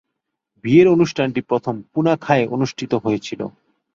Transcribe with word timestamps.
বিয়ের 0.63 0.87
অনুষ্ঠান 0.87 1.27
টি 1.31 1.41
প্রথম 1.41 1.75
পুনাখায় 1.93 2.45
অনুষ্ঠিত 2.47 2.91
হয়েছিল। 2.95 3.41